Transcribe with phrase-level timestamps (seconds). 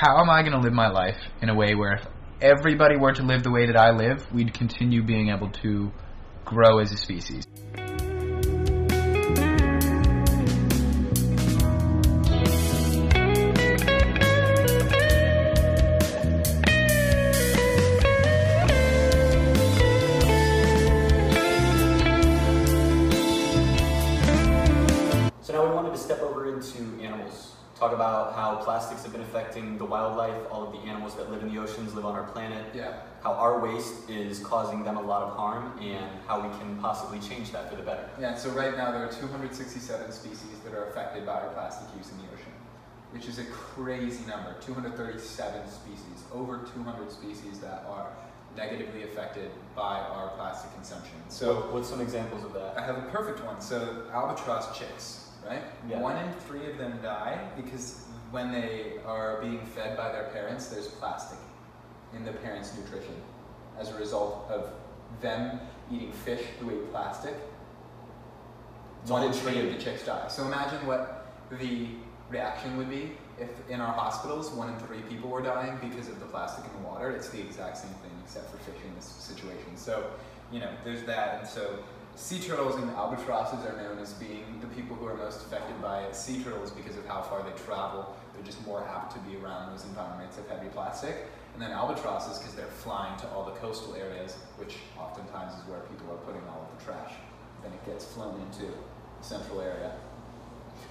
[0.00, 2.06] how am I going to live my life in a way where if
[2.40, 5.92] everybody were to live the way that I live, we'd continue being able to
[6.46, 7.46] grow as a species.
[27.80, 31.42] Talk about how plastics have been affecting the wildlife, all of the animals that live
[31.42, 32.92] in the oceans, live on our planet, Yeah.
[33.22, 37.18] how our waste is causing them a lot of harm, and how we can possibly
[37.20, 38.06] change that for the better.
[38.18, 42.10] Yeah, so right now there are 267 species that are affected by our plastic use
[42.12, 42.52] in the ocean,
[43.12, 44.54] which is a crazy number.
[44.60, 48.08] 237 species, over 200 species that are
[48.58, 51.14] negatively affected by our plastic consumption.
[51.28, 52.76] So So, what's some examples of that?
[52.76, 53.58] I have a perfect one.
[53.62, 55.62] So albatross chicks, right?
[55.88, 56.00] Yeah.
[56.00, 60.68] One in three of them die because when they are being fed by their parents,
[60.68, 61.38] there's plastic
[62.14, 63.14] in the parents' nutrition
[63.78, 64.72] as a result of
[65.20, 65.60] them
[65.92, 67.34] eating fish who ate plastic.
[69.02, 70.28] It's One in three of the chicks die.
[70.28, 71.88] So imagine what the
[72.28, 76.20] reaction would be if in our hospitals one in three people were dying because of
[76.20, 77.10] the plastic in the water.
[77.10, 79.76] It's the exact same thing except for fish in this situation.
[79.76, 80.10] So,
[80.52, 81.40] you know, there's that.
[81.40, 81.78] And so
[82.16, 86.02] sea turtles and albatrosses are known as being the people who are most affected by
[86.02, 86.14] it.
[86.14, 88.14] Sea turtles because of how far they travel.
[88.34, 91.26] They're just more apt to be around those environments of heavy plastic.
[91.54, 95.80] And then albatrosses because they're flying to all the coastal areas, which oftentimes is where
[95.80, 97.12] people are putting all of the trash.
[97.62, 99.92] Then it gets flown into the central area.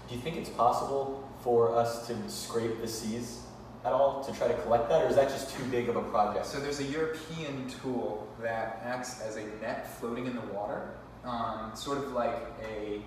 [0.07, 3.43] Do you think it's possible for us to scrape the seas
[3.85, 6.01] at all to try to collect that, or is that just too big of a
[6.01, 6.45] project?
[6.45, 10.89] So there's a European tool that acts as a net floating in the water,
[11.25, 13.01] um, sort of like a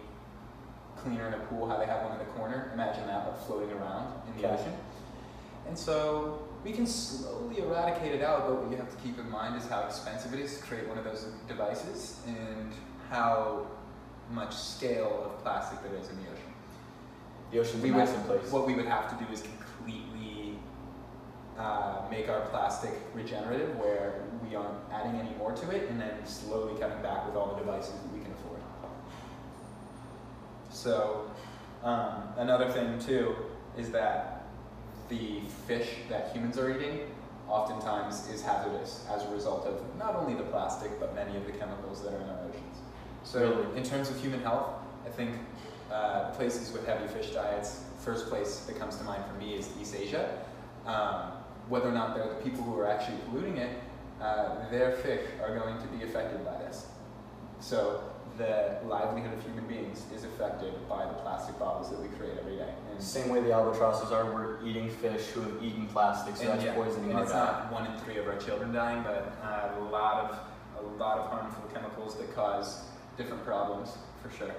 [0.97, 2.71] cleaner in a pool, how they have one in the corner.
[2.75, 4.61] Imagine that, but floating around in the Okay.
[4.61, 4.73] ocean.
[5.67, 9.29] And so we can slowly eradicate it out, but what you have to keep in
[9.31, 12.73] mind is how expensive it is to create one of those devices and
[13.11, 13.67] how
[14.31, 16.53] much scale of plastic there is in the ocean.
[17.51, 18.51] The ocean's a We would, massive place.
[18.51, 20.52] what we would have to do is completely
[21.59, 26.27] uh, make our plastic regenerative, where we aren't adding any more to it, and then
[26.27, 28.61] slowly cutting back with all the devices that we can afford.
[30.71, 31.31] So,
[31.83, 33.35] um, another thing too
[33.77, 34.47] is that
[35.09, 37.01] the fish that humans are eating
[37.49, 41.53] oftentimes is hazardous as a result of not only the plastic but many of the
[41.53, 42.79] chemicals that are in our oceans.
[43.25, 44.71] So, in terms of human health,
[45.07, 45.37] I think
[45.93, 49.69] uh, places with heavy fish diets, first place that comes to mind for me is
[49.81, 50.39] East Asia.
[50.87, 51.33] Um,
[51.69, 53.79] whether or not they're the people who are actually polluting it,
[54.21, 56.87] uh, their fish are going to be affected by this.
[57.61, 58.03] So
[58.39, 62.57] the livelihood of human beings is affected by the plastic bottles that we create every
[62.57, 62.73] day.
[62.91, 66.65] And, Same way the albatrosses are, we're eating fish who have eaten plastic, so that's
[66.65, 67.65] yeah, poisoning and our it's diet.
[67.65, 70.39] not one in three of our children dying, but uh, a lot of
[70.79, 72.85] a lot of harmful chemicals that cause
[73.17, 74.55] different problems for sure.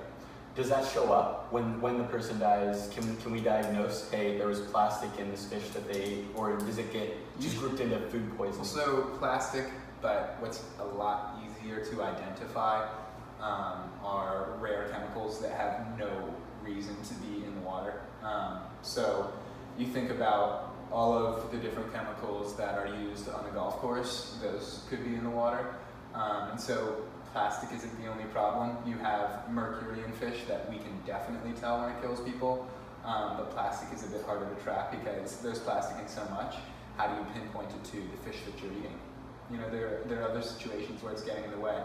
[0.56, 2.88] Does that show up when, when the person dies?
[2.94, 6.58] Can, can we diagnose, hey, there was plastic in this fish that they ate, or
[6.58, 8.60] does it get just grouped into food poisoning?
[8.60, 9.66] Also plastic,
[10.00, 12.88] but what's a lot easier to identify
[13.42, 16.34] um, are rare chemicals that have no
[16.64, 18.02] reason to be in the water.
[18.22, 19.34] Um, so
[19.78, 24.38] you think about all of the different chemicals that are used on a golf course;
[24.42, 25.76] those could be in the water.
[26.14, 28.78] Um, and so plastic isn't the only problem.
[28.86, 32.68] You have mercury in fish that we can definitely tell when it kills people.
[33.04, 36.56] Um, but plastic is a bit harder to track because there's plastic in so much.
[36.96, 38.98] How do you pinpoint it to the fish that you're eating?
[39.52, 41.76] You know, there, there are other situations where it's getting in the way.